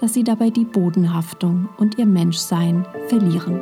[0.00, 3.60] dass sie dabei die Bodenhaftung und ihr Menschsein verlieren.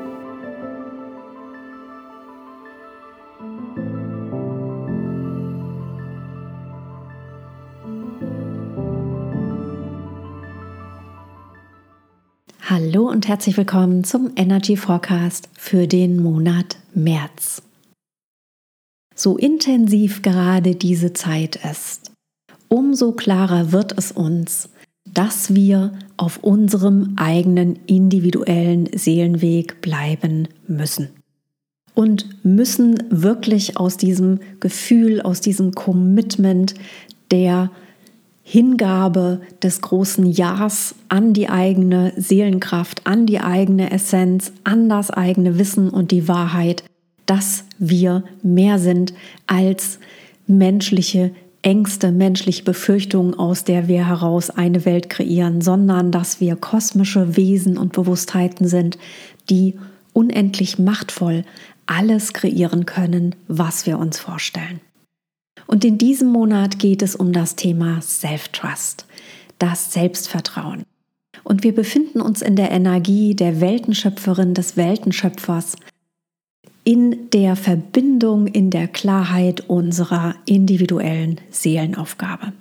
[12.67, 17.63] Hallo und herzlich willkommen zum Energy Forecast für den Monat März.
[19.15, 22.11] So intensiv gerade diese Zeit ist,
[22.69, 24.71] umso klarer wird es uns,
[25.13, 31.11] dass wir auf unserem eigenen individuellen Seelenweg bleiben müssen.
[31.95, 36.75] Und müssen wirklich aus diesem Gefühl, aus diesem Commitment
[37.31, 37.71] der
[38.43, 45.59] Hingabe des großen Ja's an die eigene Seelenkraft, an die eigene Essenz, an das eigene
[45.59, 46.85] Wissen und die Wahrheit,
[47.27, 49.15] dass wir mehr sind
[49.47, 49.99] als
[50.47, 51.31] menschliche
[51.65, 57.79] Ängste, menschliche Befürchtungen, aus der wir heraus eine Welt kreieren, sondern dass wir kosmische Wesen
[57.79, 58.99] und Bewusstheiten sind,
[59.49, 59.79] die
[60.13, 61.45] unendlich machtvoll
[61.87, 64.81] alles kreieren können, was wir uns vorstellen.
[65.67, 69.07] Und in diesem Monat geht es um das Thema Self-Trust,
[69.59, 70.83] das Selbstvertrauen.
[71.45, 75.77] Und wir befinden uns in der Energie der Weltenschöpferin, des Weltenschöpfers,
[76.85, 82.53] in der Verbindung, in der Klarheit unserer individuellen Seelenaufgabe.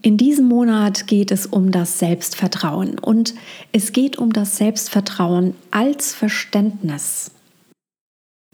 [0.00, 3.34] In diesem Monat geht es um das Selbstvertrauen und
[3.70, 7.30] es geht um das Selbstvertrauen als Verständnis,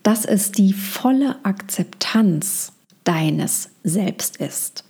[0.03, 2.73] dass es die volle Akzeptanz
[3.05, 4.85] deines Selbst ist.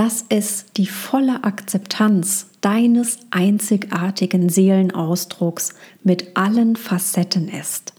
[0.00, 7.92] Dass es die volle Akzeptanz deines einzigartigen Seelenausdrucks mit allen Facetten ist.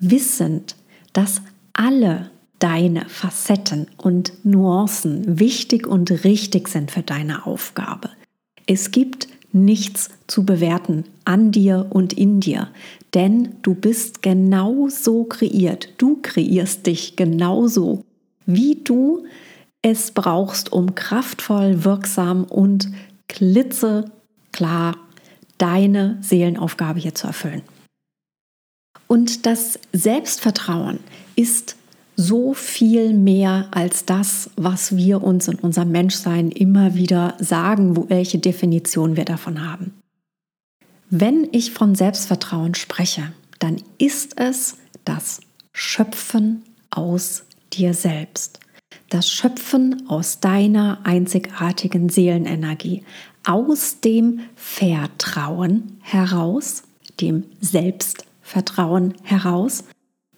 [0.00, 0.76] Wissend,
[1.12, 1.42] dass
[1.74, 8.08] alle deine Facetten und Nuancen wichtig und richtig sind für deine Aufgabe.
[8.64, 12.68] Es gibt nichts zu bewerten an dir und in dir,
[13.12, 15.90] denn du bist genauso kreiert.
[15.98, 18.06] Du kreierst dich genauso,
[18.46, 19.26] wie du
[19.86, 22.88] es brauchst, um kraftvoll, wirksam und
[23.28, 24.96] klitzeklar
[25.58, 27.62] deine Seelenaufgabe hier zu erfüllen.
[29.06, 30.98] Und das Selbstvertrauen
[31.36, 31.76] ist
[32.16, 38.38] so viel mehr als das, was wir uns in unserem Menschsein immer wieder sagen, welche
[38.38, 39.94] Definition wir davon haben.
[41.10, 43.30] Wenn ich von Selbstvertrauen spreche,
[43.60, 45.40] dann ist es das
[45.72, 48.58] Schöpfen aus dir selbst
[49.08, 53.04] das Schöpfen aus deiner einzigartigen Seelenenergie,
[53.44, 56.82] aus dem Vertrauen heraus,
[57.20, 59.84] dem Selbstvertrauen heraus,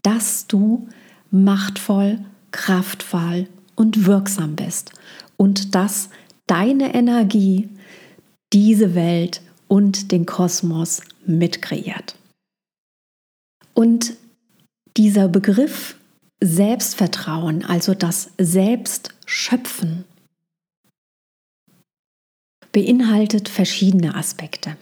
[0.02, 0.88] dass du
[1.31, 2.19] machtvoll,
[2.50, 4.92] kraftvoll und wirksam bist
[5.37, 6.10] und dass
[6.46, 7.69] deine Energie
[8.52, 12.16] diese Welt und den Kosmos mitkreiert.
[13.75, 14.14] Und
[14.96, 15.97] dieser Begriff
[16.40, 20.05] Selbstvertrauen, also das Selbstschöpfen,
[22.73, 24.76] beinhaltet verschiedene Aspekte.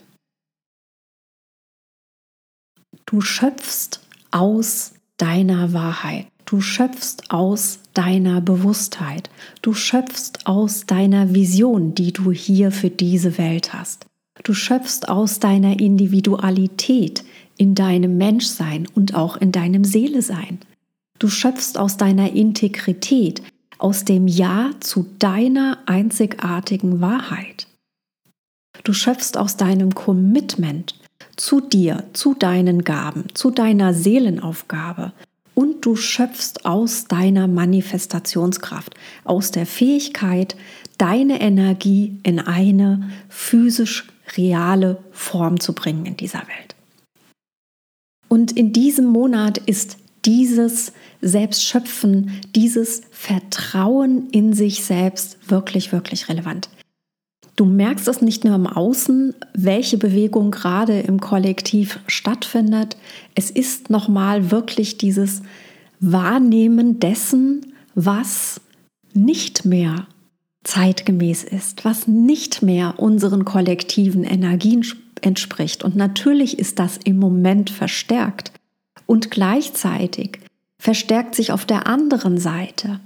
[3.05, 4.01] Du schöpfst
[4.31, 9.31] aus deiner Wahrheit, du schöpfst aus deiner Bewusstheit.
[9.63, 14.05] Du schöpfst aus deiner Vision, die du hier für diese Welt hast.
[14.43, 17.23] Du schöpfst aus deiner Individualität
[17.57, 20.59] in deinem Menschsein und auch in deinem Seelesein.
[21.19, 23.41] Du schöpfst aus deiner Integrität,
[23.79, 27.67] aus dem Ja zu deiner einzigartigen Wahrheit.
[28.83, 30.95] Du schöpfst aus deinem Commitment
[31.35, 35.13] zu dir, zu deinen Gaben, zu deiner Seelenaufgabe
[35.55, 38.93] und du schöpfst aus deiner Manifestationskraft,
[39.23, 40.55] aus der Fähigkeit,
[40.97, 46.75] deine Energie in eine physisch reale Form zu bringen in dieser Welt.
[48.27, 56.69] Und in diesem Monat ist dieses Selbstschöpfen, dieses Vertrauen in sich selbst wirklich, wirklich relevant.
[57.55, 62.97] Du merkst es nicht nur im Außen, welche Bewegung gerade im Kollektiv stattfindet.
[63.33, 65.41] Es ist nochmal wirklich dieses
[65.99, 68.61] Wahrnehmen dessen, was
[69.13, 70.05] nicht mehr
[70.63, 74.85] zeitgemäß ist, was nicht mehr unseren kollektiven Energien
[75.21, 75.83] entspricht.
[75.83, 78.51] Und natürlich ist das im Moment verstärkt.
[79.07, 80.39] Und gleichzeitig
[80.79, 82.99] verstärkt sich auf der anderen Seite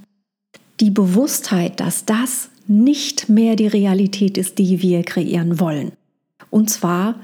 [0.80, 5.92] die Bewusstheit, dass das nicht mehr die Realität ist, die wir kreieren wollen.
[6.50, 7.14] Und zwar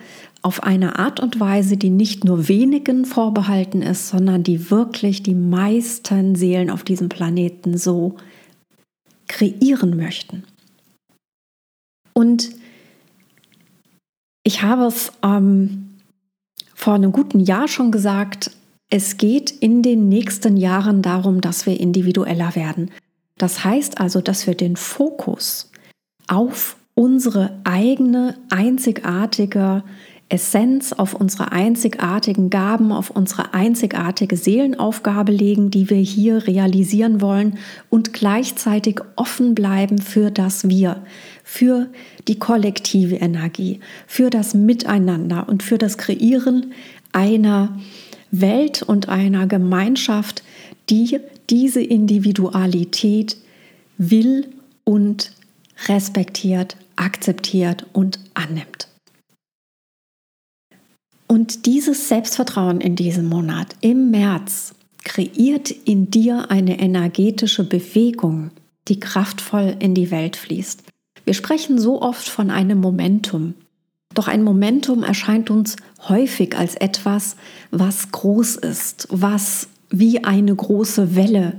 [0.43, 5.35] auf eine Art und Weise, die nicht nur wenigen vorbehalten ist, sondern die wirklich die
[5.35, 8.17] meisten Seelen auf diesem Planeten so
[9.27, 10.45] kreieren möchten.
[12.15, 12.51] Und
[14.45, 15.91] ich habe es ähm,
[16.75, 18.53] vor einem guten Jahr schon gesagt,
[18.91, 22.91] es geht in den nächsten Jahren darum, dass wir individueller werden.
[23.37, 25.71] Das heißt also, dass wir den Fokus
[26.27, 29.85] auf unsere eigene einzigartige
[30.31, 37.59] Essenz, auf unsere einzigartigen Gaben, auf unsere einzigartige Seelenaufgabe legen, die wir hier realisieren wollen
[37.89, 41.03] und gleichzeitig offen bleiben für das Wir,
[41.45, 41.89] für
[42.27, 46.73] die kollektive Energie, für das Miteinander und für das Kreieren
[47.13, 47.79] einer
[48.31, 50.43] Welt und einer Gemeinschaft,
[50.91, 51.19] die
[51.51, 53.37] diese Individualität
[53.97, 54.49] will
[54.85, 55.33] und
[55.87, 58.89] respektiert, akzeptiert und annimmt.
[61.27, 68.51] Und dieses Selbstvertrauen in diesem Monat, im März, kreiert in dir eine energetische Bewegung,
[68.89, 70.83] die kraftvoll in die Welt fließt.
[71.25, 73.55] Wir sprechen so oft von einem Momentum.
[74.19, 75.77] Doch ein Momentum erscheint uns
[76.09, 77.37] häufig als etwas,
[77.71, 81.53] was groß ist, was wie eine große Welle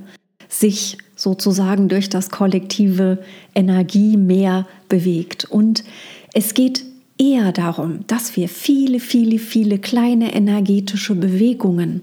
[0.50, 3.23] sich sozusagen durch das kollektive
[3.56, 5.45] Energiemeer bewegt.
[5.45, 5.85] Und
[6.33, 6.83] es geht
[7.17, 12.01] eher darum, dass wir viele, viele, viele kleine energetische Bewegungen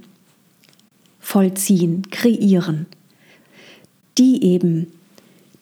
[1.21, 2.87] vollziehen, kreieren,
[4.17, 4.87] die eben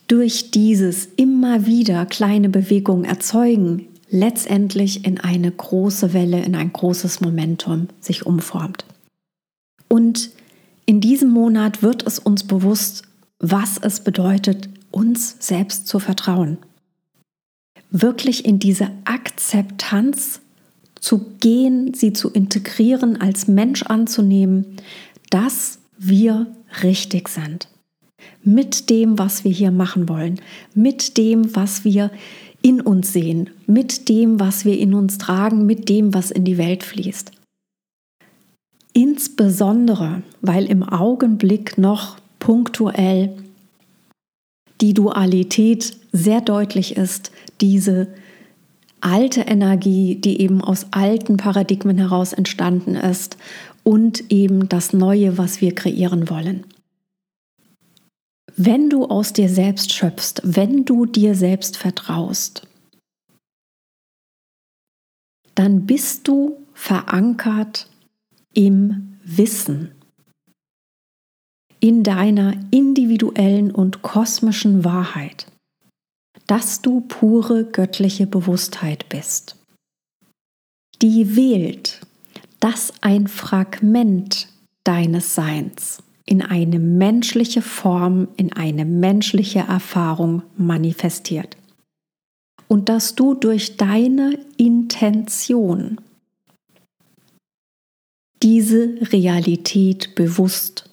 [0.06, 7.20] durch dieses immer wieder kleine Bewegungen erzeugen, letztendlich in eine große Welle, in ein großes
[7.20, 8.84] Momentum sich umformt.
[9.88, 10.30] Und
[10.86, 13.02] in diesem Monat wird es uns bewusst,
[13.40, 16.58] was es bedeutet, uns selbst zu vertrauen.
[17.90, 20.40] Wirklich in diese Akzeptanz
[21.00, 24.76] zu gehen, sie zu integrieren, als Mensch anzunehmen,
[25.30, 26.46] dass wir
[26.84, 27.66] richtig sind.
[28.44, 30.40] Mit dem, was wir hier machen wollen,
[30.72, 32.12] mit dem, was wir
[32.64, 36.56] in uns sehen, mit dem, was wir in uns tragen, mit dem, was in die
[36.56, 37.30] Welt fließt.
[38.94, 43.36] Insbesondere, weil im Augenblick noch punktuell
[44.80, 48.08] die Dualität sehr deutlich ist, diese
[49.02, 53.36] alte Energie, die eben aus alten Paradigmen heraus entstanden ist
[53.82, 56.64] und eben das Neue, was wir kreieren wollen.
[58.56, 62.66] Wenn du aus dir selbst schöpfst, wenn du dir selbst vertraust,
[65.56, 67.88] dann bist du verankert
[68.52, 69.92] im Wissen,
[71.80, 75.46] in deiner individuellen und kosmischen Wahrheit,
[76.46, 79.56] dass du pure göttliche Bewusstheit bist,
[81.02, 82.00] die wählt,
[82.60, 84.48] dass ein Fragment
[84.84, 91.56] deines Seins in eine menschliche Form, in eine menschliche Erfahrung manifestiert.
[92.66, 96.00] Und dass du durch deine Intention
[98.42, 100.90] diese Realität bewusst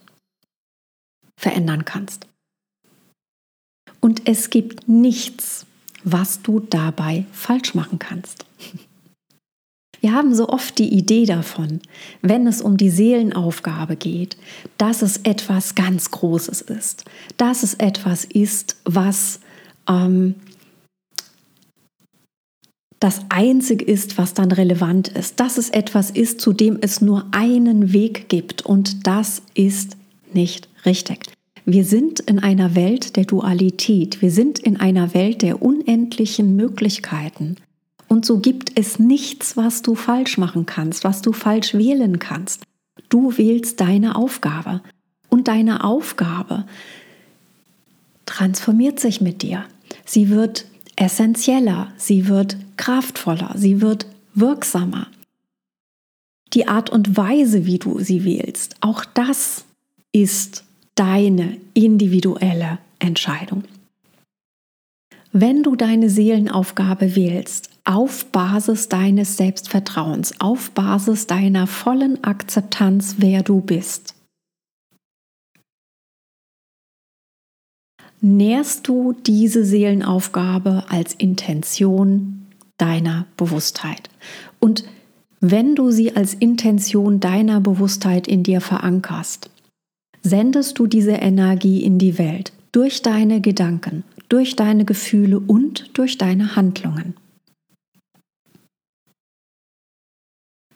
[1.37, 2.27] verändern kannst.
[3.99, 5.65] Und es gibt nichts,
[6.03, 8.45] was du dabei falsch machen kannst.
[10.01, 11.79] Wir haben so oft die Idee davon,
[12.23, 14.35] wenn es um die Seelenaufgabe geht,
[14.79, 17.05] dass es etwas ganz Großes ist,
[17.37, 19.39] dass es etwas ist, was
[19.87, 20.35] ähm,
[22.99, 27.27] das Einzige ist, was dann relevant ist, dass es etwas ist, zu dem es nur
[27.31, 29.97] einen Weg gibt und das ist
[30.33, 31.25] nicht richtig.
[31.65, 37.57] Wir sind in einer Welt der Dualität, wir sind in einer Welt der unendlichen Möglichkeiten.
[38.11, 42.61] Und so gibt es nichts, was du falsch machen kannst, was du falsch wählen kannst.
[43.07, 44.81] Du wählst deine Aufgabe.
[45.29, 46.65] Und deine Aufgabe
[48.25, 49.63] transformiert sich mit dir.
[50.03, 50.65] Sie wird
[50.97, 55.07] essentieller, sie wird kraftvoller, sie wird wirksamer.
[56.51, 59.63] Die Art und Weise, wie du sie wählst, auch das
[60.11, 60.65] ist
[60.95, 63.63] deine individuelle Entscheidung.
[65.31, 73.43] Wenn du deine Seelenaufgabe wählst, auf Basis deines Selbstvertrauens, auf Basis deiner vollen Akzeptanz, wer
[73.43, 74.15] du bist,
[78.21, 82.47] nährst du diese Seelenaufgabe als Intention
[82.77, 84.09] deiner Bewusstheit.
[84.59, 84.85] Und
[85.39, 89.49] wenn du sie als Intention deiner Bewusstheit in dir verankerst,
[90.21, 96.19] sendest du diese Energie in die Welt durch deine Gedanken, durch deine Gefühle und durch
[96.19, 97.15] deine Handlungen.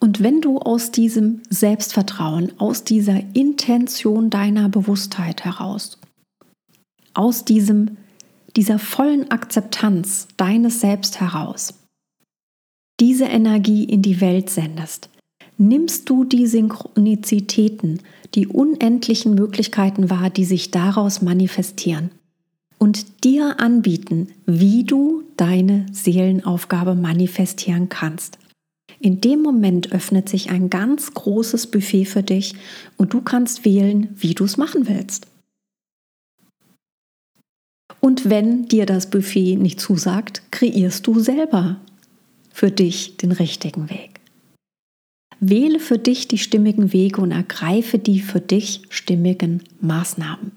[0.06, 5.98] Und wenn du aus diesem Selbstvertrauen, aus dieser Intention deiner Bewusstheit heraus
[7.16, 7.98] aus diesem,
[8.56, 11.74] dieser vollen Akzeptanz deines Selbst heraus
[13.00, 15.10] diese Energie in die Welt sendest,
[15.58, 18.02] nimmst du die Synchronizitäten,
[18.36, 22.12] die unendlichen Möglichkeiten wahr, die sich daraus manifestieren
[22.78, 28.38] und dir anbieten, wie du deine Seelenaufgabe manifestieren kannst.
[29.06, 32.56] In dem Moment öffnet sich ein ganz großes Buffet für dich
[32.98, 35.28] und du kannst wählen, wie du es machen willst.
[38.00, 41.80] Und wenn dir das Buffet nicht zusagt, kreierst du selber
[42.52, 44.20] für dich den richtigen Weg.
[45.40, 50.54] Wähle für dich die stimmigen Wege und ergreife die für dich stimmigen Maßnahmen.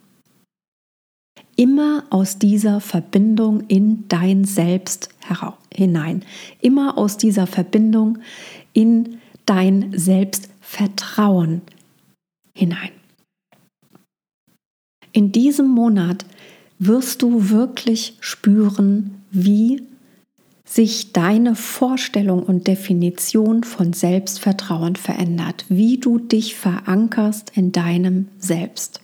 [1.54, 5.10] Immer aus dieser Verbindung in dein Selbst
[5.78, 6.24] hinein.
[6.60, 8.18] Immer aus dieser Verbindung
[8.72, 11.62] in dein Selbstvertrauen
[12.54, 12.90] hinein.
[15.12, 16.26] In diesem Monat
[16.78, 19.82] wirst du wirklich spüren, wie
[20.64, 29.00] sich deine Vorstellung und Definition von Selbstvertrauen verändert, wie du dich verankerst in deinem Selbst.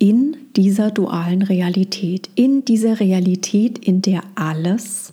[0.00, 5.12] In dieser dualen Realität, in dieser Realität, in der alles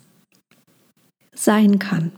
[1.34, 2.10] sein kann.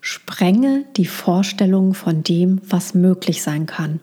[0.00, 3.98] Sprenge die Vorstellung von dem, was möglich sein kann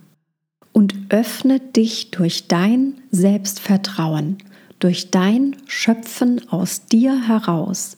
[0.74, 4.40] und öffne dich durch dein Selbstvertrauen,
[4.80, 7.96] durch dein Schöpfen aus dir heraus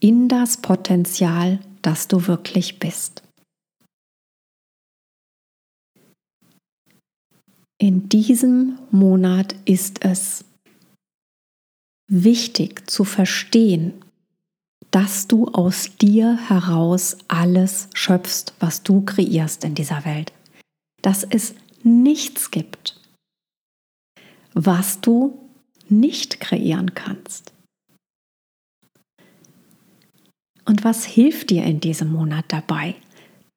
[0.00, 3.22] in das Potenzial, das du wirklich bist.
[7.80, 10.44] In diesem Monat ist es
[12.08, 14.04] wichtig zu verstehen,
[14.90, 20.34] dass du aus dir heraus alles schöpfst, was du kreierst in dieser Welt.
[21.00, 23.00] Dass es nichts gibt,
[24.52, 25.38] was du
[25.88, 27.54] nicht kreieren kannst.
[30.66, 32.94] Und was hilft dir in diesem Monat dabei,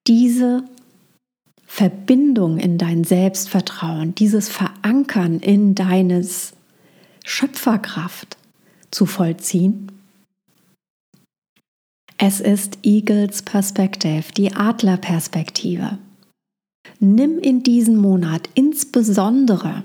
[0.07, 0.63] diese
[1.75, 6.53] Verbindung in dein Selbstvertrauen, dieses Verankern in deines
[7.25, 8.37] Schöpferkraft
[8.91, 9.91] zu vollziehen?
[12.19, 15.97] Es ist Eagles Perspective, die Adlerperspektive.
[16.99, 19.83] Nimm in diesem Monat insbesondere,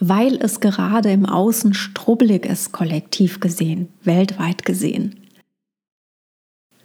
[0.00, 5.20] weil es gerade im Außen strubbelig ist, kollektiv gesehen, weltweit gesehen,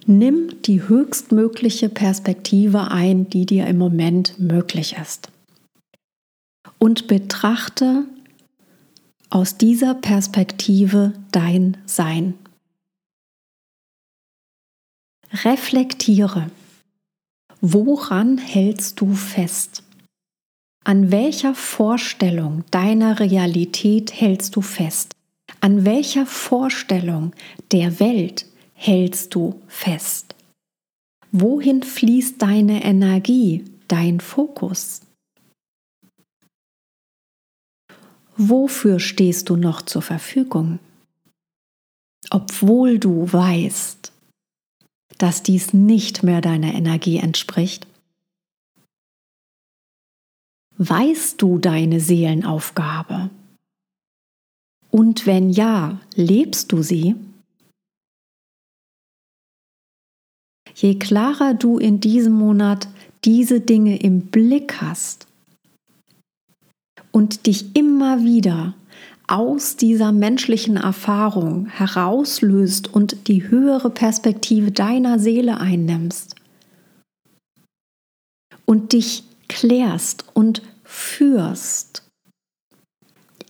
[0.06, 5.30] nimm die höchstmögliche Perspektive ein, die dir im Moment möglich ist.
[6.78, 8.04] Und betrachte
[9.30, 12.34] aus dieser Perspektive dein Sein.
[15.32, 16.50] Reflektiere.
[17.60, 19.84] Woran hältst du fest?
[20.84, 25.14] An welcher Vorstellung deiner Realität hältst du fest?
[25.60, 27.32] An welcher Vorstellung
[27.70, 28.46] der Welt
[28.80, 30.34] hältst du fest?
[31.32, 35.02] Wohin fließt deine Energie, dein Fokus?
[38.36, 40.78] Wofür stehst du noch zur Verfügung?
[42.30, 44.12] obwohl du weißt,
[45.18, 47.86] dass dies nicht mehr deiner Energie entspricht?
[50.78, 53.30] Weißt du deine Seelenaufgabe?
[54.90, 57.16] Und wenn ja, lebst du sie?
[60.80, 62.88] Je klarer du in diesem Monat
[63.26, 65.26] diese Dinge im Blick hast
[67.12, 68.74] und dich immer wieder
[69.26, 76.34] aus dieser menschlichen Erfahrung herauslöst und die höhere Perspektive deiner Seele einnimmst
[78.64, 82.04] und dich klärst und führst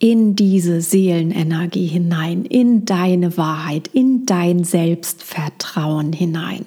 [0.00, 6.66] in diese Seelenenergie hinein, in deine Wahrheit, in dein Selbstvertrauen hinein.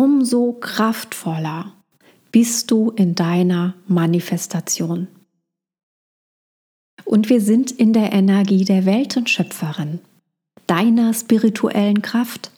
[0.00, 1.72] Umso kraftvoller
[2.30, 5.08] bist du in deiner Manifestation.
[7.04, 9.98] Und wir sind in der Energie der Weltenschöpferin,
[10.68, 12.52] deiner spirituellen Kraft.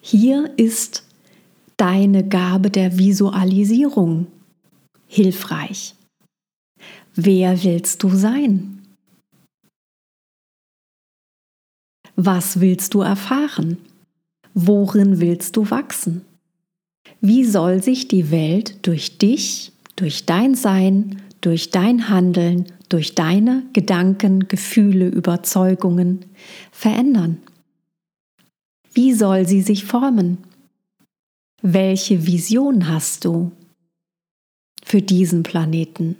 [0.00, 1.04] Hier ist
[1.76, 4.26] deine Gabe der Visualisierung
[5.06, 5.94] hilfreich.
[7.14, 8.82] Wer willst du sein?
[12.16, 13.85] Was willst du erfahren?
[14.58, 16.22] Worin willst du wachsen?
[17.20, 23.64] Wie soll sich die Welt durch dich, durch dein Sein, durch dein Handeln, durch deine
[23.74, 26.24] Gedanken, Gefühle, Überzeugungen
[26.72, 27.36] verändern?
[28.94, 30.38] Wie soll sie sich formen?
[31.60, 33.52] Welche Vision hast du
[34.82, 36.16] für diesen Planeten?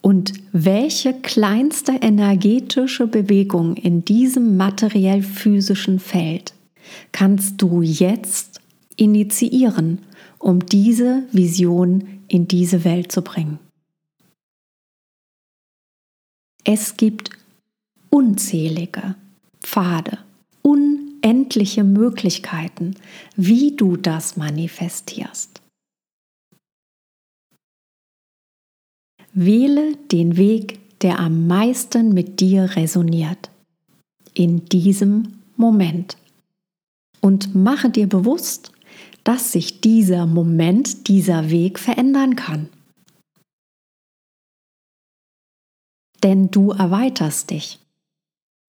[0.00, 6.52] Und welche kleinste energetische Bewegung in diesem materiell-physischen Feld
[7.12, 8.60] kannst du jetzt
[8.96, 9.98] initiieren,
[10.38, 13.58] um diese Vision in diese Welt zu bringen?
[16.64, 17.30] Es gibt
[18.10, 19.16] unzählige
[19.60, 20.18] Pfade,
[20.62, 22.94] unendliche Möglichkeiten,
[23.36, 25.60] wie du das manifestierst.
[29.32, 33.50] Wähle den Weg, der am meisten mit dir resoniert,
[34.34, 36.16] in diesem Moment.
[37.22, 38.72] Und mache dir bewusst,
[39.24, 42.68] dass sich dieser Moment, dieser Weg verändern kann.
[46.22, 47.78] Denn du erweiterst dich.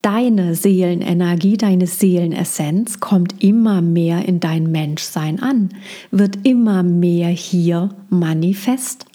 [0.03, 5.69] Deine Seelenenergie, deine Seelenessenz kommt immer mehr in dein Menschsein an,
[6.11, 9.05] wird immer mehr hier manifest.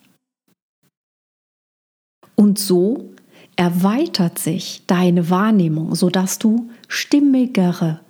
[2.37, 3.13] Und so
[3.57, 8.01] erweitert sich deine Wahrnehmung, sodass du stimmigere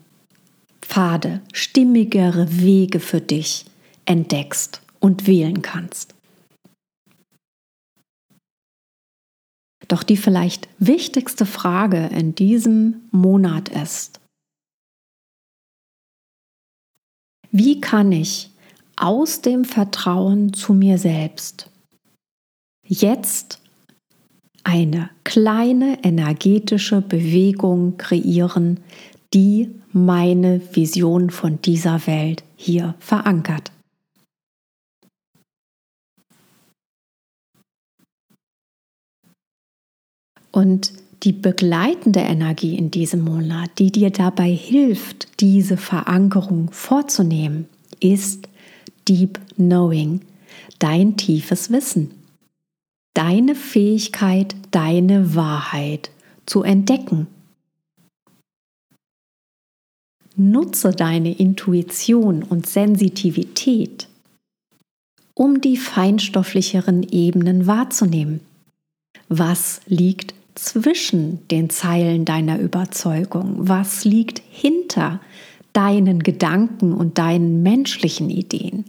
[0.88, 3.66] Pfade, stimmigere Wege für dich
[4.07, 6.14] entdeckst und wählen kannst.
[9.87, 14.18] Doch die vielleicht wichtigste Frage in diesem Monat ist,
[17.51, 18.51] wie kann ich
[18.96, 21.70] aus dem Vertrauen zu mir selbst
[22.87, 23.61] jetzt
[24.64, 28.81] eine kleine energetische Bewegung kreieren,
[29.34, 33.72] die meine Vision von dieser Welt hier verankert.
[40.50, 40.92] Und
[41.24, 47.68] die begleitende Energie in diesem Monat, die dir dabei hilft, diese Verankerung vorzunehmen,
[48.00, 48.48] ist
[49.08, 50.20] Deep Knowing,
[50.78, 52.12] dein tiefes Wissen,
[53.14, 56.10] deine Fähigkeit, deine Wahrheit
[56.46, 57.26] zu entdecken.
[60.40, 64.07] Nutze deine Intuition und Sensitivität,
[65.35, 68.40] um die feinstofflicheren Ebenen wahrzunehmen.
[69.29, 73.68] Was liegt zwischen den Zeilen deiner Überzeugung?
[73.68, 75.20] Was liegt hinter
[75.72, 78.85] deinen Gedanken und deinen menschlichen Ideen?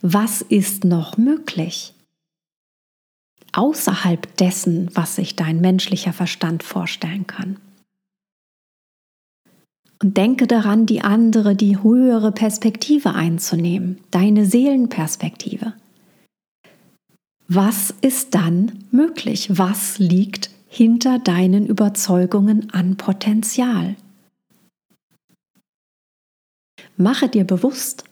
[0.00, 1.92] Was ist noch möglich?
[3.52, 7.58] Außerhalb dessen, was sich dein menschlicher Verstand vorstellen kann.
[10.02, 15.74] Und denke daran, die andere, die höhere Perspektive einzunehmen, deine Seelenperspektive.
[17.48, 19.56] Was ist dann möglich?
[19.56, 23.94] Was liegt hinter deinen Überzeugungen an Potenzial.
[26.96, 28.04] Mache dir bewusst,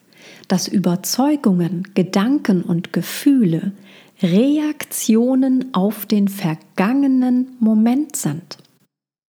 [0.47, 3.73] dass Überzeugungen, Gedanken und Gefühle
[4.23, 8.59] Reaktionen auf den vergangenen Moment sind.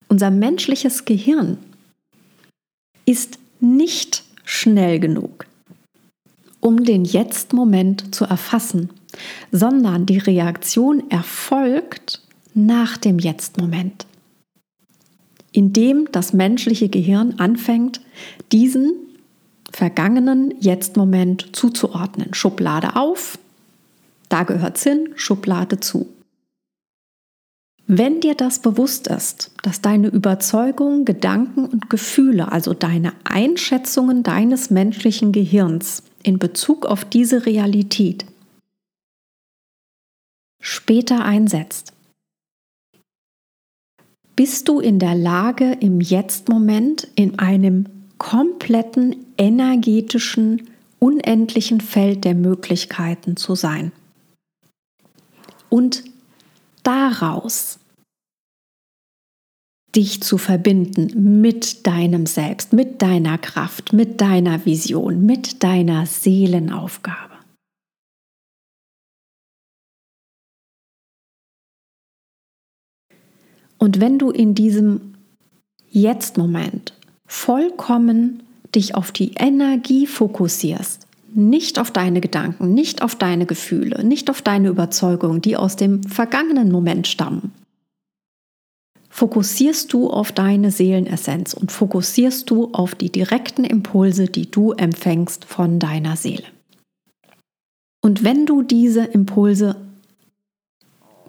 [0.08, 1.58] Unser menschliches Gehirn
[3.06, 5.46] ist nicht schnell genug,
[6.60, 8.90] um den Jetzt-Moment zu erfassen,
[9.52, 12.22] sondern die Reaktion erfolgt
[12.54, 14.06] nach dem Jetzt-Moment.
[15.56, 18.02] indem das menschliche Gehirn anfängt,
[18.52, 18.94] diesen
[19.72, 22.34] vergangenen Jetzt-Moment zuzuordnen.
[22.34, 23.40] Schublade auf,
[24.28, 26.10] da gehört's hin, Schublade zu.
[27.88, 34.72] Wenn dir das bewusst ist, dass deine Überzeugungen, Gedanken und Gefühle, also deine Einschätzungen deines
[34.72, 38.26] menschlichen Gehirns in Bezug auf diese Realität
[40.60, 41.94] später einsetzt,
[44.36, 47.86] bist du in der Lage, im Jetzt-Moment in einem
[48.18, 53.92] kompletten energetischen, unendlichen Feld der Möglichkeiten zu sein.
[55.70, 56.04] Und
[56.86, 57.80] daraus
[59.96, 67.36] dich zu verbinden mit deinem Selbst, mit deiner Kraft, mit deiner Vision, mit deiner Seelenaufgabe.
[73.78, 75.16] Und wenn du in diesem
[75.90, 76.94] Jetzt-Moment
[77.28, 78.44] vollkommen
[78.74, 81.05] dich auf die Energie fokussierst,
[81.36, 86.04] nicht auf deine Gedanken, nicht auf deine Gefühle, nicht auf deine Überzeugungen, die aus dem
[86.04, 87.52] vergangenen Moment stammen.
[89.10, 95.46] Fokussierst du auf deine Seelenessenz und fokussierst du auf die direkten Impulse, die du empfängst
[95.46, 96.44] von deiner Seele.
[98.02, 99.76] Und wenn du diese Impulse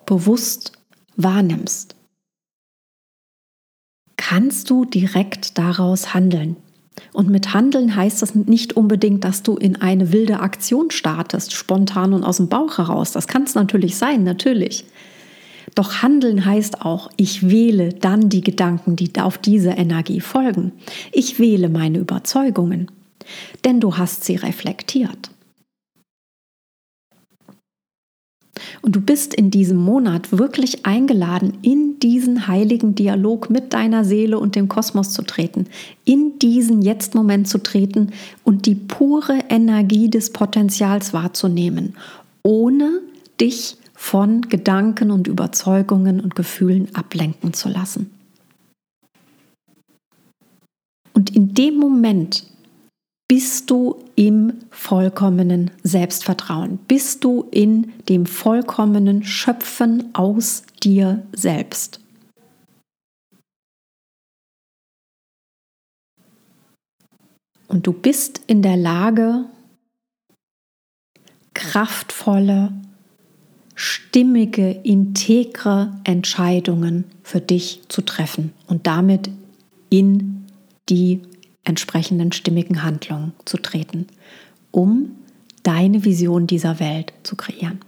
[0.05, 0.73] bewusst
[1.17, 1.95] wahrnimmst,
[4.17, 6.57] kannst du direkt daraus handeln.
[7.13, 12.13] Und mit Handeln heißt das nicht unbedingt, dass du in eine wilde Aktion startest, spontan
[12.13, 13.13] und aus dem Bauch heraus.
[13.13, 14.85] Das kann es natürlich sein, natürlich.
[15.75, 20.73] Doch Handeln heißt auch, ich wähle dann die Gedanken, die auf diese Energie folgen.
[21.13, 22.91] Ich wähle meine Überzeugungen,
[23.65, 25.31] denn du hast sie reflektiert.
[28.83, 34.39] Und du bist in diesem Monat wirklich eingeladen, in diesen heiligen Dialog mit deiner Seele
[34.39, 35.67] und dem Kosmos zu treten,
[36.05, 38.11] in diesen Jetzt-Moment zu treten
[38.45, 41.97] und die pure Energie des Potenzials wahrzunehmen,
[42.43, 43.01] ohne
[43.41, 48.11] dich von Gedanken und Überzeugungen und Gefühlen ablenken zu lassen.
[51.15, 52.47] Und in dem Moment
[53.29, 56.79] bist du im vollkommenen Selbstvertrauen?
[56.87, 62.01] Bist du in dem vollkommenen Schöpfen aus dir selbst?
[67.69, 69.47] Und du bist in der Lage,
[71.53, 72.73] kraftvolle,
[73.75, 79.31] stimmige, integre Entscheidungen für dich zu treffen und damit
[79.91, 80.47] in
[80.89, 81.23] die
[81.67, 84.07] entsprechenden stimmigen Handlungen zu treten,
[84.71, 85.17] um
[85.63, 87.81] deine Vision dieser Welt zu kreieren.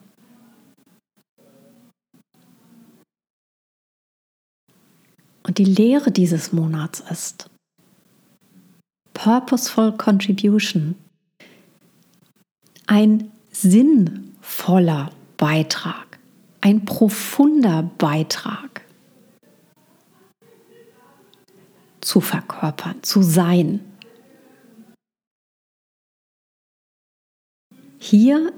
[5.45, 7.49] Und die Lehre dieses Monats ist
[9.15, 10.95] Purposeful Contribution,
[12.87, 16.19] ein sinnvoller Beitrag,
[16.61, 18.83] ein profunder Beitrag
[22.09, 23.81] zu verkörpern, zu sein.
[27.99, 28.51] Hier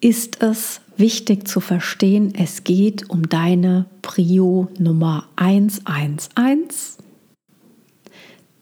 [0.00, 6.98] ist es wichtig zu verstehen, es geht um deine Prio Nummer 111,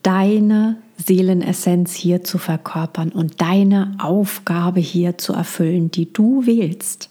[0.03, 7.11] deine Seelenessenz hier zu verkörpern und deine Aufgabe hier zu erfüllen, die du wählst.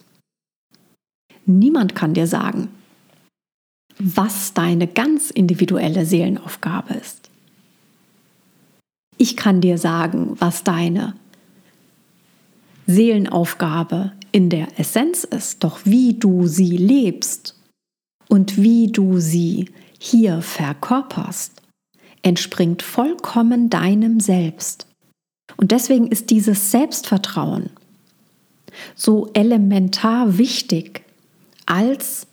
[1.46, 2.70] Niemand kann dir sagen,
[4.00, 7.30] was deine ganz individuelle Seelenaufgabe ist.
[9.18, 11.14] Ich kann dir sagen, was deine
[12.88, 17.56] Seelenaufgabe in der Essenz ist, doch wie du sie lebst
[18.30, 21.62] und wie du sie hier verkörperst,
[22.22, 24.88] entspringt vollkommen deinem Selbst.
[25.58, 27.70] Und deswegen ist dieses Selbstvertrauen
[28.96, 31.04] so elementar wichtig
[31.66, 32.28] als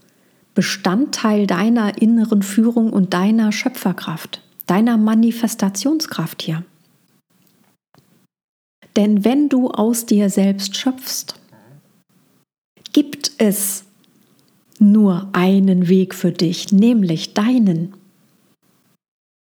[0.57, 6.65] Bestandteil deiner inneren Führung und deiner Schöpferkraft, deiner Manifestationskraft hier.
[8.97, 11.39] Denn wenn du aus dir selbst schöpfst,
[12.95, 13.85] gibt es
[14.79, 17.93] nur einen Weg für dich, nämlich deinen.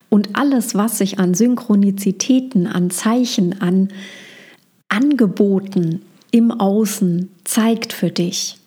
[0.10, 3.88] Und alles, was sich an Synchronizitäten, an Zeichen, an
[4.90, 6.02] Angeboten
[6.32, 8.58] im Außen zeigt für dich,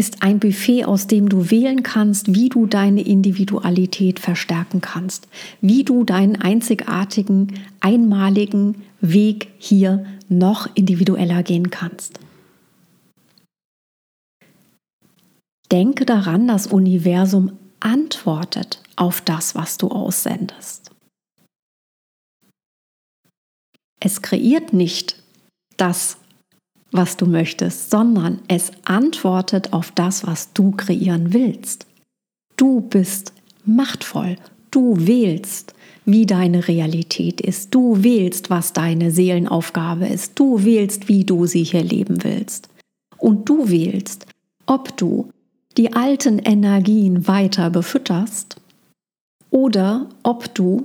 [0.00, 5.28] ist ein Buffet, aus dem du wählen kannst, wie du deine Individualität verstärken kannst,
[5.60, 12.18] wie du deinen einzigartigen, einmaligen Weg hier noch individueller gehen kannst.
[15.70, 20.90] Denke daran, das Universum antwortet auf das, was du aussendest.
[24.02, 25.22] Es kreiert nicht
[25.76, 26.16] das,
[26.92, 31.86] was du möchtest, sondern es antwortet auf das, was du kreieren willst.
[32.56, 33.32] Du bist
[33.64, 34.36] machtvoll.
[34.70, 35.74] Du wählst,
[36.04, 37.74] wie deine Realität ist.
[37.74, 40.38] Du wählst, was deine Seelenaufgabe ist.
[40.38, 42.68] Du wählst, wie du sie hier leben willst.
[43.18, 44.26] Und du wählst,
[44.66, 45.30] ob du
[45.76, 48.56] die alten Energien weiter befütterst
[49.50, 50.84] oder ob du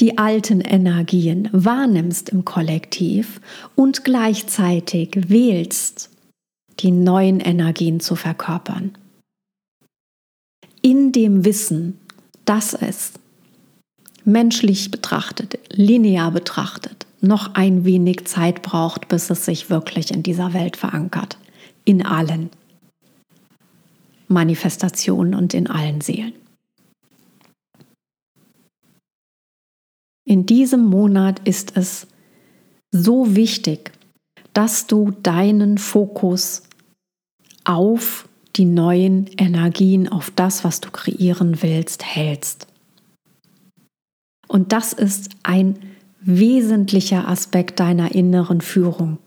[0.00, 3.40] die alten Energien wahrnimmst im Kollektiv
[3.74, 6.10] und gleichzeitig wählst,
[6.80, 8.92] die neuen Energien zu verkörpern.
[10.80, 11.98] In dem Wissen,
[12.46, 13.12] dass es
[14.24, 20.54] menschlich betrachtet, linear betrachtet, noch ein wenig Zeit braucht, bis es sich wirklich in dieser
[20.54, 21.36] Welt verankert,
[21.84, 22.48] in allen
[24.28, 26.32] Manifestationen und in allen Seelen.
[30.30, 32.06] In diesem Monat ist es
[32.92, 33.90] so wichtig,
[34.52, 36.62] dass du deinen Fokus
[37.64, 42.68] auf die neuen Energien, auf das, was du kreieren willst, hältst.
[44.46, 45.80] Und das ist ein
[46.20, 49.18] wesentlicher Aspekt deiner inneren Führung.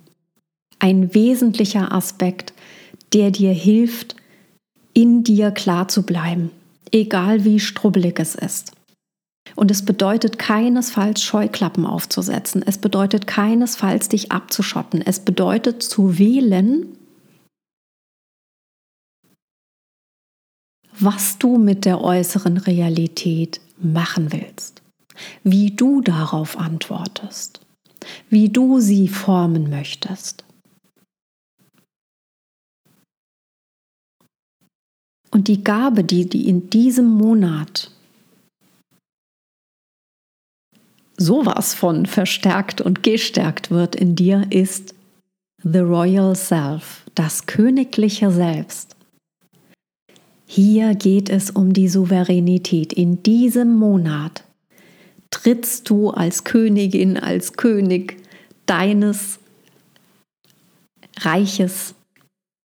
[0.79, 2.53] Ein wesentlicher Aspekt,
[3.11, 4.15] der dir hilft,
[4.93, 6.49] in dir klar zu bleiben,
[6.93, 8.71] egal wie strubbelig es ist.
[9.55, 12.63] Und es bedeutet keinesfalls Scheuklappen aufzusetzen.
[12.65, 15.01] Es bedeutet keinesfalls dich abzuschotten.
[15.01, 16.97] Es bedeutet zu wählen,
[20.99, 24.81] was du mit der äußeren Realität machen willst,
[25.43, 27.59] wie du darauf antwortest,
[28.29, 30.45] wie du sie formen möchtest.
[35.31, 37.92] Und die Gabe, die, die in diesem Monat
[41.17, 44.95] sowas von verstärkt und gestärkt wird in dir, ist
[45.63, 48.95] The Royal Self, das königliche Selbst.
[50.45, 52.93] Hier geht es um die Souveränität.
[52.93, 54.43] In diesem Monat
[55.31, 58.17] trittst du als Königin, als König
[58.65, 59.39] deines
[61.19, 61.95] Reiches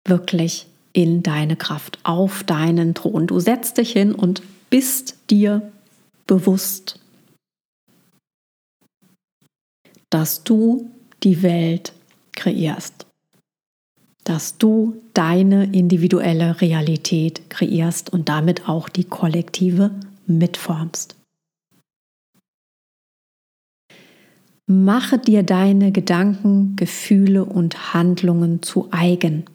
[0.08, 3.28] wirklich in deine Kraft, auf deinen Thron.
[3.28, 5.72] Du setzt dich hin und bist dir
[6.28, 7.00] bewusst,
[10.14, 10.92] dass du
[11.24, 11.92] die Welt
[12.34, 13.08] kreierst,
[14.24, 19.90] dass du deine individuelle Realität kreierst und damit auch die kollektive
[20.28, 21.16] mitformst.
[24.68, 29.46] Mache dir deine Gedanken, Gefühle und Handlungen zu eigen.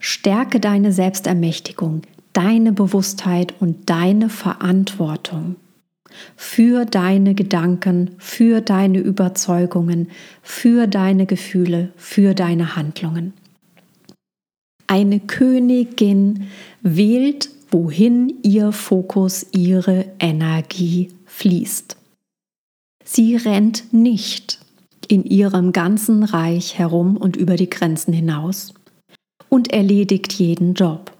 [0.00, 5.56] Stärke deine Selbstermächtigung, deine Bewusstheit und deine Verantwortung
[6.36, 10.08] für deine Gedanken, für deine Überzeugungen,
[10.42, 13.32] für deine Gefühle, für deine Handlungen.
[14.86, 16.46] Eine Königin
[16.82, 21.96] wählt, wohin ihr Fokus, ihre Energie fließt.
[23.04, 24.60] Sie rennt nicht
[25.08, 28.74] in ihrem ganzen Reich herum und über die Grenzen hinaus
[29.48, 31.12] und erledigt jeden Job.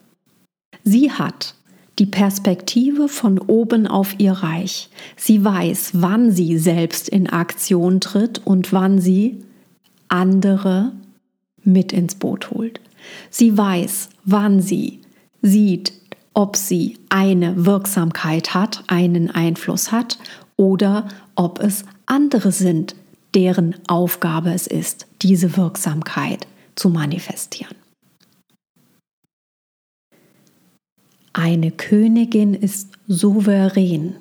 [0.82, 1.54] Sie hat
[1.98, 4.90] die Perspektive von oben auf ihr Reich.
[5.16, 9.42] Sie weiß, wann sie selbst in Aktion tritt und wann sie
[10.08, 10.92] andere
[11.64, 12.80] mit ins Boot holt.
[13.30, 15.00] Sie weiß, wann sie
[15.42, 15.92] sieht,
[16.34, 20.18] ob sie eine Wirksamkeit hat, einen Einfluss hat
[20.56, 22.94] oder ob es andere sind,
[23.34, 27.74] deren Aufgabe es ist, diese Wirksamkeit zu manifestieren.
[31.38, 34.16] Eine Königin ist souverän.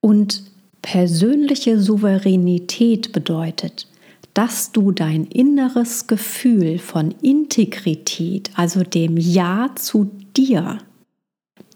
[0.00, 0.44] Und
[0.82, 3.88] persönliche Souveränität bedeutet,
[4.34, 10.78] dass du dein inneres Gefühl von Integrität, also dem Ja zu dir,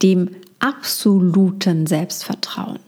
[0.00, 2.78] dem absoluten Selbstvertrauen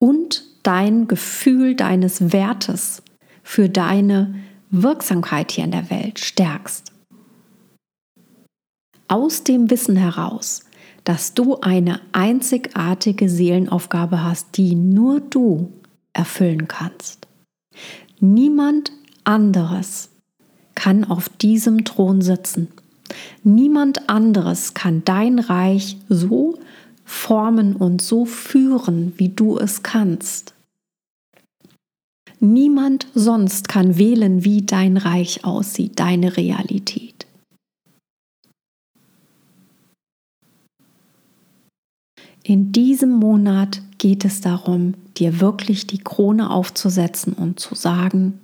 [0.00, 3.04] und dein Gefühl deines Wertes
[3.44, 4.34] für deine
[4.72, 6.92] Wirksamkeit hier in der Welt stärkst
[9.08, 10.64] aus dem Wissen heraus,
[11.04, 15.72] dass du eine einzigartige Seelenaufgabe hast, die nur du
[16.12, 17.26] erfüllen kannst.
[18.20, 18.92] Niemand
[19.24, 20.10] anderes
[20.74, 22.68] kann auf diesem Thron sitzen.
[23.42, 26.58] Niemand anderes kann dein Reich so
[27.04, 30.54] formen und so führen, wie du es kannst.
[32.40, 37.17] Niemand sonst kann wählen, wie dein Reich aussieht, deine Realität.
[42.48, 48.40] In diesem Monat geht es darum, dir wirklich die Krone aufzusetzen und zu sagen,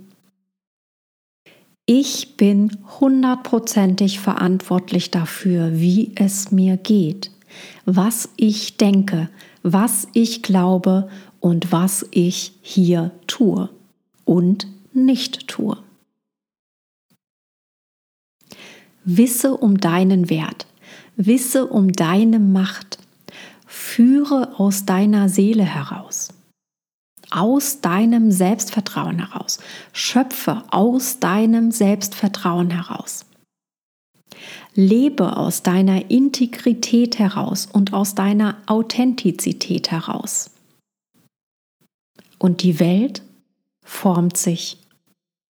[1.86, 7.30] ich bin hundertprozentig verantwortlich dafür, wie es mir geht,
[7.86, 9.30] was ich denke,
[9.62, 11.08] was ich glaube
[11.40, 13.70] und was ich hier tue
[14.26, 15.78] und nicht tue.
[19.06, 20.66] Wisse um deinen Wert,
[21.16, 22.93] wisse um deine Macht,
[23.74, 26.28] führe aus deiner Seele heraus,
[27.30, 29.58] aus deinem Selbstvertrauen heraus,
[29.92, 33.26] schöpfe aus deinem Selbstvertrauen heraus.
[34.74, 40.50] Lebe aus deiner Integrität heraus und aus deiner Authentizität heraus.
[42.38, 43.22] Und die Welt
[43.84, 44.78] formt sich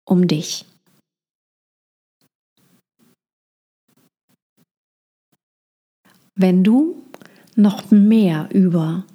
[0.05, 0.65] um dich.
[6.35, 7.02] Wenn du
[7.57, 9.05] noch mehr über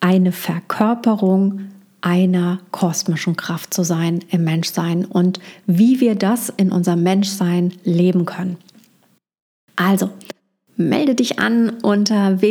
[0.00, 1.70] eine Verkörperung
[2.02, 8.26] einer kosmischen Kraft zu sein im Menschsein und wie wir das in unserem Menschsein leben
[8.26, 8.58] können.
[9.76, 10.10] Also,
[10.76, 12.42] melde dich an unter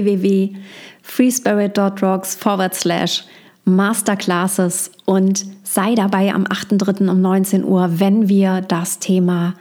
[1.03, 3.23] www.freespirit.rocks forward slash
[3.65, 7.09] Masterclasses und sei dabei am 8.3.
[7.09, 9.55] um 19 Uhr, wenn wir das Thema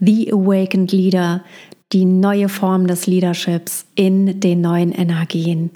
[0.00, 1.44] The Awakened Leader,
[1.92, 5.70] die neue Form des Leaderships in den neuen Energien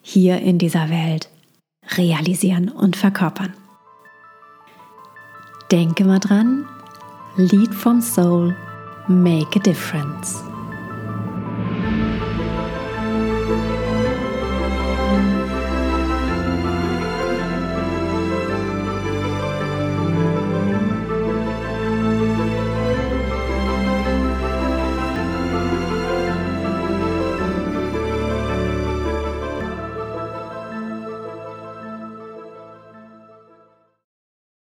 [0.00, 1.28] hier in dieser Welt
[1.96, 3.52] realisieren und verkörpern.
[5.72, 6.66] Denke mal dran,
[7.36, 8.54] Lead from Soul,
[9.08, 10.53] make a difference.